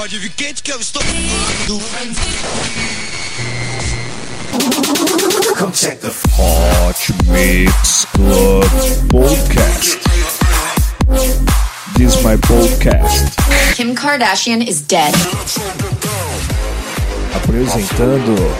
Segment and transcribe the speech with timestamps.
[0.00, 1.02] Pode vir quente que eu estou.
[6.38, 8.64] Hot Mix Club
[9.10, 9.98] Podcast.
[11.98, 13.36] This is my podcast.
[13.74, 15.12] Kim Kardashian is dead.
[17.34, 18.56] Apresentando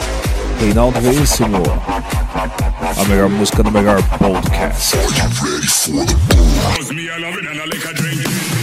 [0.61, 1.63] Reinaldo Veríssimo.
[2.99, 4.95] A melhor música do melhor podcast.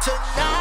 [0.00, 0.59] tonight.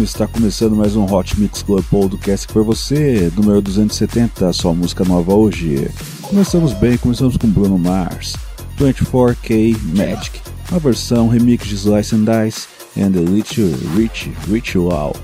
[0.00, 5.04] E está começando mais um Hot Mix Club Podcast para você, número 270, sua música
[5.04, 5.90] nova hoje.
[6.22, 8.34] Começamos bem, começamos com Bruno Mars,
[8.78, 10.40] 24K Magic,
[10.70, 15.16] uma versão remix de Slice and Dice and the Little Rich Ritual.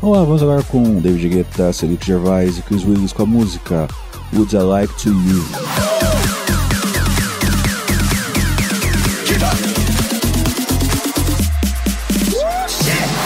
[0.00, 3.86] Vamos lá, vamos agora com David Guetta, Cedric Gervais e Chris Willis com a música
[4.32, 6.15] Would I Like to You.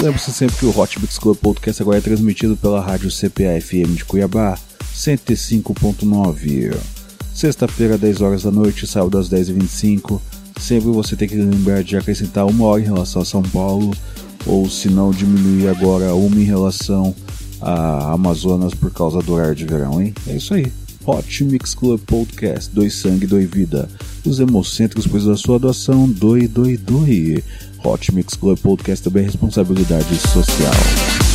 [0.03, 4.05] Lembre-se sempre que o Hot Mix Club Podcast agora é transmitido pela rádio CPA-FM de
[4.07, 4.59] Cuiabá,
[4.95, 6.75] 105.9.
[7.35, 10.19] Sexta-feira, 10 horas da noite, sábado às 10h25.
[10.59, 13.95] Sempre você tem que lembrar de acrescentar uma hora em relação a São Paulo,
[14.47, 17.15] ou se não diminuir agora uma em relação
[17.61, 20.15] a Amazonas por causa do horário de verão, hein?
[20.27, 20.73] É isso aí.
[21.05, 23.87] Hot Mix Club Podcast, dois sangue, dois vida.
[24.25, 27.45] Os hemocêntricos precisam da sua doação, doe, doe, doe.
[27.85, 31.30] Hot Mix Club Podcast também responsabilidade social.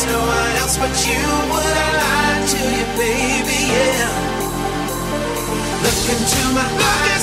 [0.00, 1.20] There's no one else but you.
[1.52, 3.60] Would I lie to you, baby?
[3.68, 4.08] Yeah.
[5.84, 7.19] Look into my eyes,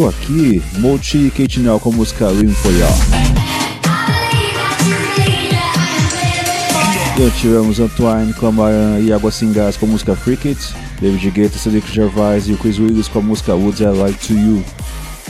[0.00, 2.72] Curtiu aqui Multi e Kate Nell com a música Rim For.
[7.18, 11.58] Já tivemos Antoine Clamaran e Água Sem Gás com a música Freak It, David Guetta,
[11.58, 14.64] Cedric Gervais e Chris Willis com a música Woods I Like To You.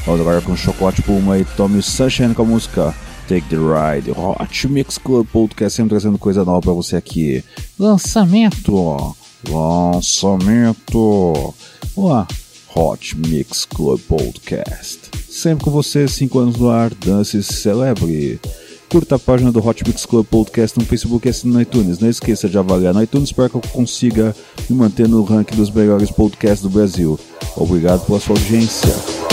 [0.06, 2.94] Vamos agora com Chocolate Puma e Tommy Sunshine com a música
[3.28, 4.12] Take the Ride.
[4.12, 7.42] Hot Mix Club Podcast sempre trazendo coisa nova pra você aqui.
[7.76, 9.16] Lançamento!
[9.48, 11.54] Lançamento!
[11.96, 12.26] Olá,
[12.74, 15.10] Hot Mix Club Podcast.
[15.28, 18.40] Sempre com você, 5 anos no ar, dance celebre.
[18.88, 21.98] Curta a página do Hot Mix Club Podcast no Facebook e no iTunes.
[21.98, 24.34] Não esqueça de avaliar no iTunes para que eu consiga
[24.68, 27.18] me manter no ranking dos melhores podcasts do Brasil.
[27.56, 29.29] Obrigado pela sua audiência.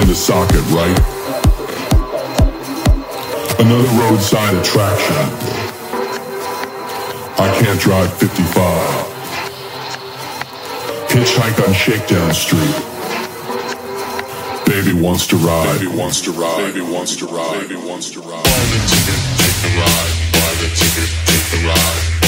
[0.00, 0.98] In the socket, right?
[3.60, 5.16] Another roadside attraction.
[7.38, 9.10] I can't drive 55.
[11.08, 12.76] Hitchhike on Shakedown Street.
[14.66, 15.78] Baby wants to ride.
[15.78, 16.72] Baby wants to ride.
[16.72, 17.68] Baby wants to ride.
[17.68, 18.44] Baby wants to ride.
[18.44, 20.12] Buy the ticket, take the ride.
[20.32, 22.19] Buy the ticket, take the ride.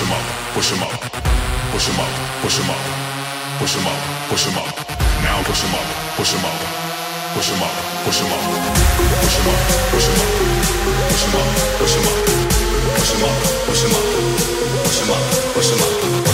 [0.00, 0.92] Push 'em up, push 'em up,
[1.72, 2.08] push 'em up,
[2.40, 2.80] push 'em up,
[3.58, 4.68] push 'em up, push 'em up.
[5.22, 6.60] Now push 'em up, push 'em up,
[7.34, 8.48] push 'em up, push 'em up,
[9.20, 9.60] push 'em up,
[9.90, 10.40] push 'em up,
[11.10, 12.24] push 'em up, push 'em up,
[12.96, 13.36] push 'em up,
[13.66, 14.06] push 'em up,
[14.84, 16.29] push 'em up, push 'em up.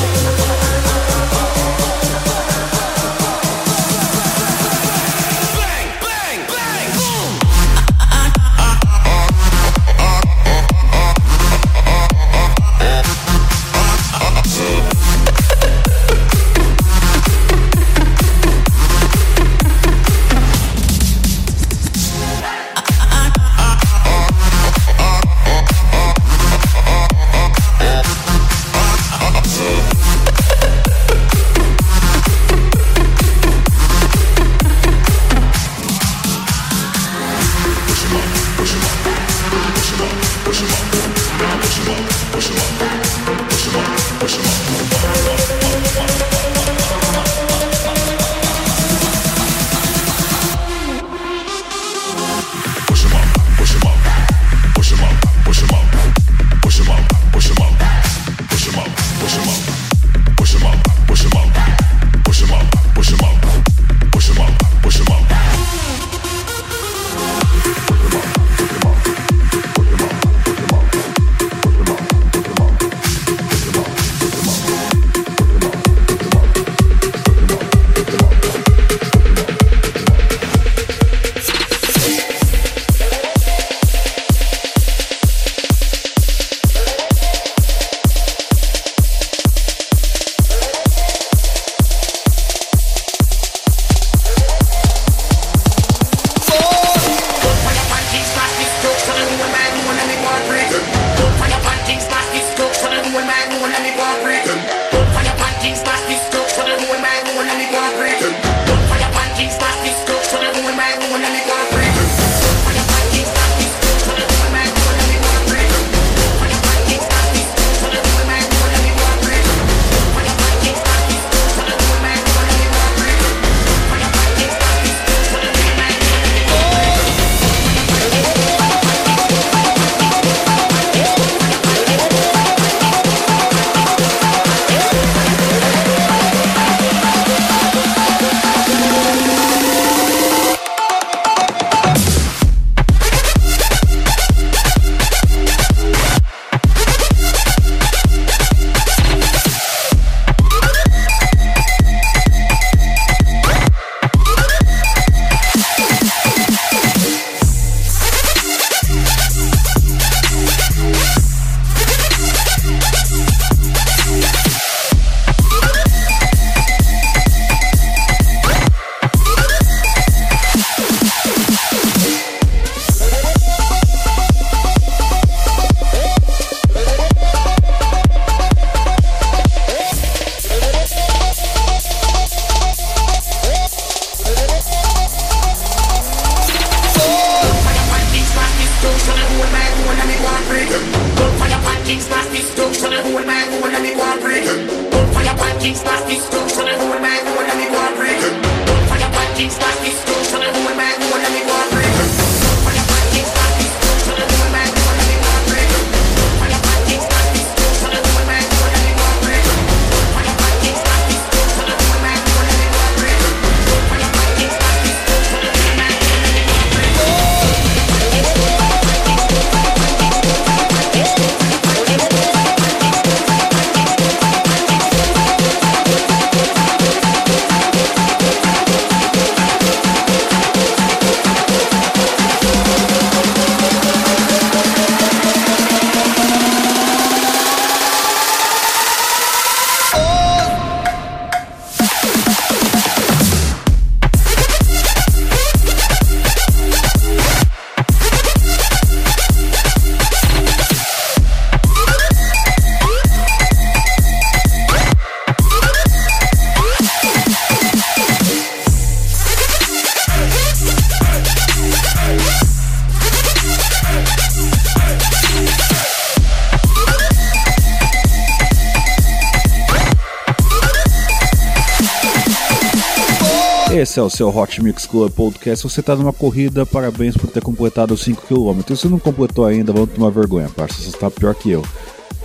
[273.76, 275.68] Esse é o seu Hot Mix Club Podcast.
[275.68, 278.74] Você tá numa corrida, parabéns por ter completado os 5km.
[278.74, 280.80] Se não completou ainda, vamos tomar vergonha, parça.
[280.80, 281.62] Você tá pior que eu.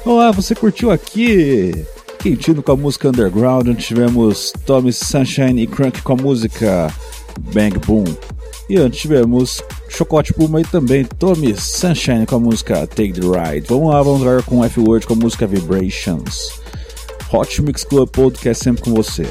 [0.06, 1.86] Olá, você curtiu aqui?
[2.20, 6.88] Quentinho com a música Underground, onde tivemos Tommy Sunshine e Crunk com a música
[7.54, 8.06] Bang Boom.
[8.70, 13.68] E antes tivemos Chocolate Puma e também Tommy Sunshine com a música Take the Ride.
[13.68, 16.62] Vamos lá, vamos lá com F-Word com a música Vibrations.
[17.30, 19.28] Hot Mix Club Podcast sempre com você.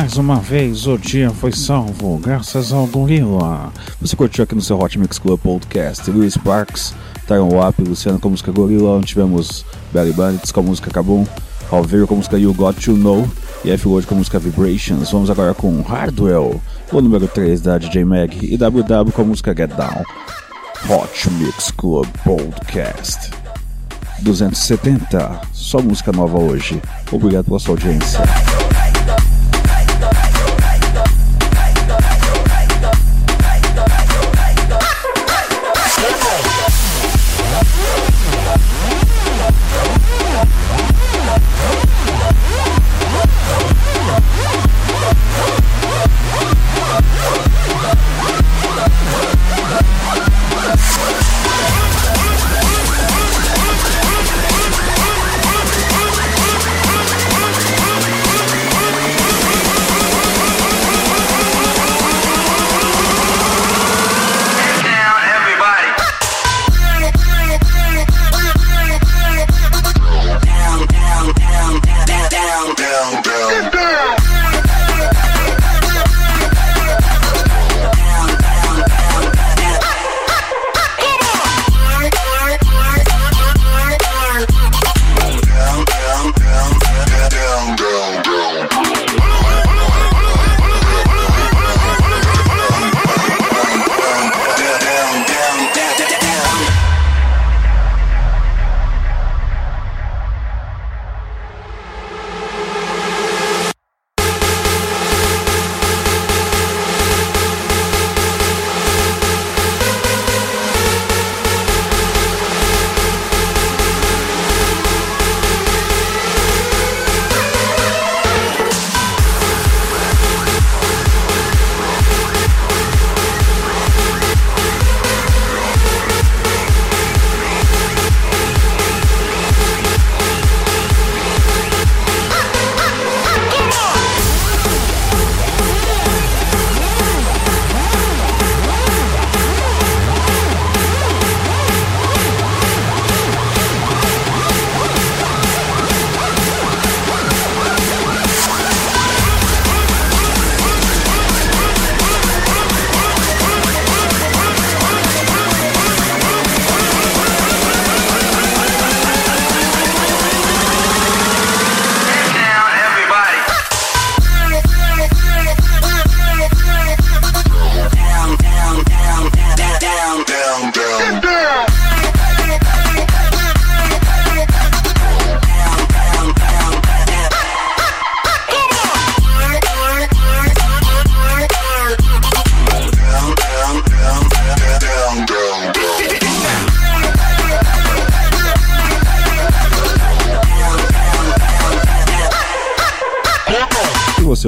[0.00, 3.72] Mais uma vez o dia foi salvo, graças ao Gorila.
[4.00, 6.94] Você curtiu aqui no seu Hot Mix Club Podcast Luiz Parks,
[7.26, 11.26] Tyron Wap, Luciano com a música Gorila, onde tivemos Belly Bandits com a música Kabum,
[11.68, 13.28] Alveiro com a música You Got To Know
[13.64, 13.88] e F.
[13.88, 15.10] Lord com a música Vibrations.
[15.10, 19.52] Vamos agora com Hardwell, o número 3 da DJ Mag e WW com a música
[19.52, 20.04] Get Down.
[20.88, 23.32] Hot Mix Club Podcast
[24.20, 26.80] 270, só música nova hoje.
[27.10, 28.20] Obrigado pela sua audiência.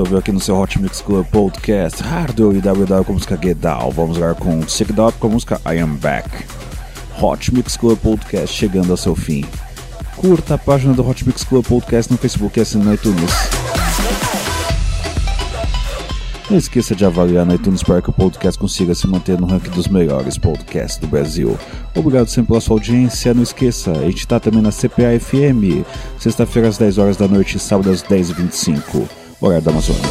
[0.00, 3.38] Você ouviu aqui no seu Hot Mix Club Podcast Hardwell e WW com a música
[3.40, 3.90] Get Down.
[3.90, 6.28] Vamos lá com Sick Up com a música I Am Back.
[7.20, 9.44] Hot Mix Club Podcast chegando ao seu fim.
[10.16, 13.30] Curta a página do Hot Mix Club Podcast no Facebook e assine no iTunes.
[16.48, 19.70] Não esqueça de avaliar no iTunes para que o podcast consiga se manter no ranking
[19.70, 21.58] dos melhores podcasts do Brasil.
[21.94, 23.34] Obrigado sempre pela sua audiência.
[23.34, 25.84] Não esqueça, a gente está também na CPA FM,
[26.18, 30.02] sexta-feira às 10 horas da noite e sábado às 10h25, horário da Amazônia.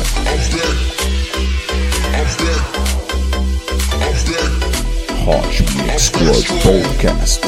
[5.25, 7.41] Hot Mix Club Podcast.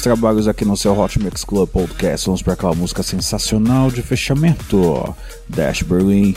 [0.00, 5.14] Trabalhos aqui no seu Hot Mix Club Podcast, vamos para aquela música sensacional de fechamento,
[5.48, 6.34] Dash Berlin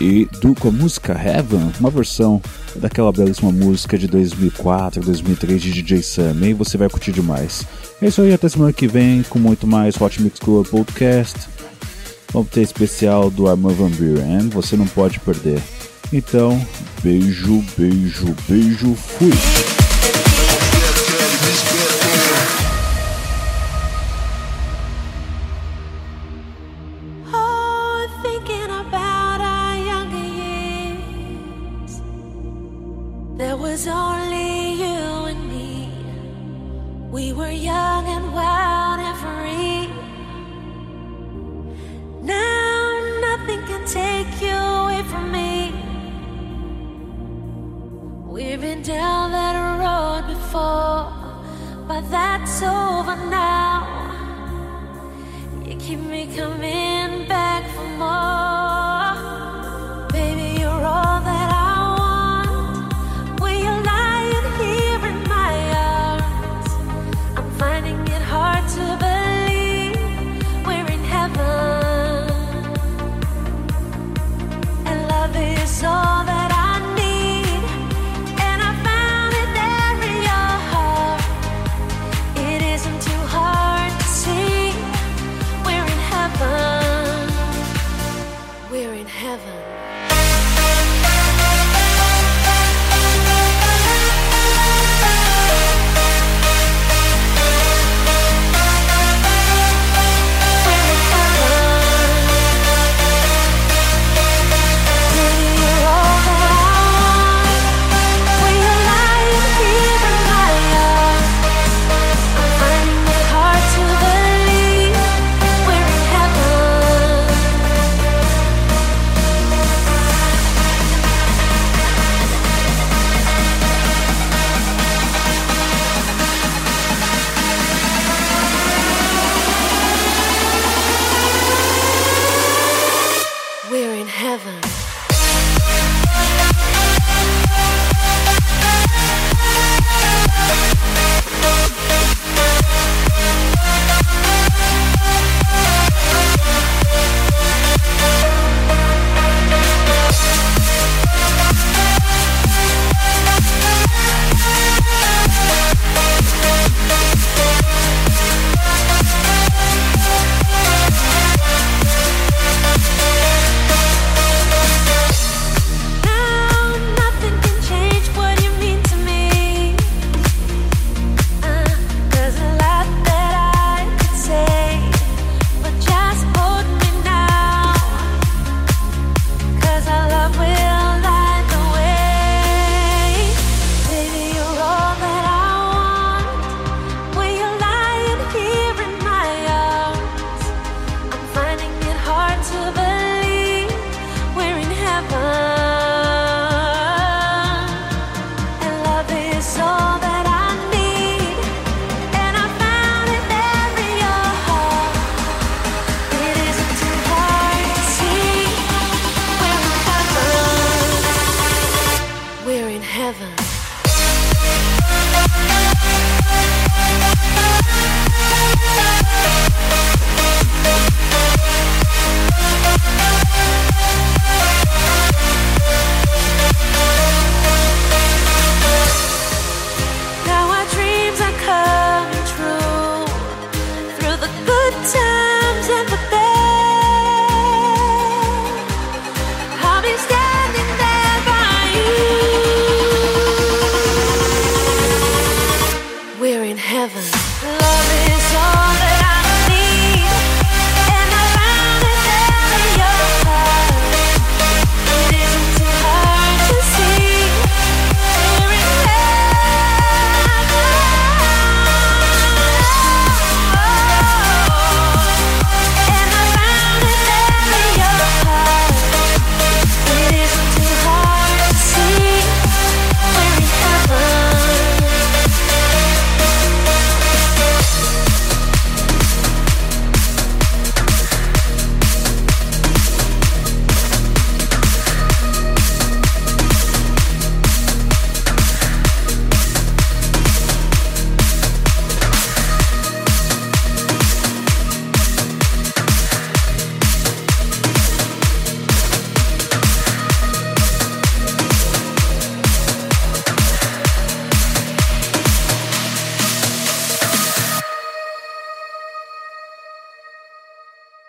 [0.00, 2.40] e do com a música Heaven, uma versão
[2.76, 7.66] daquela belíssima música de 2004, 2003 de DJ Sam, e você vai curtir demais.
[8.00, 11.38] É isso aí, até semana que vem com muito mais Hot Mix Club Podcast.
[12.32, 15.62] Vamos ter especial do Armand Van Buren, você não pode perder.
[16.12, 16.60] Então,
[17.02, 19.81] beijo, beijo, beijo, fui!